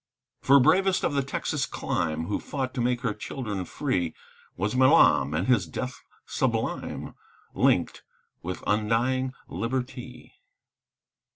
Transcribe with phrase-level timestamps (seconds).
[0.41, 4.15] For bravest of the Texan clime, Who fought to make her children free,
[4.57, 7.13] Was Milam, and his death sublime
[7.53, 8.01] Linked
[8.41, 10.33] with undying Liberty!